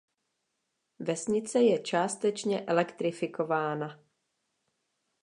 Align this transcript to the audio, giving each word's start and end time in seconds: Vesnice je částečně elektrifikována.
Vesnice 0.99 1.59
je 1.61 1.79
částečně 1.79 2.61
elektrifikována. 2.65 4.03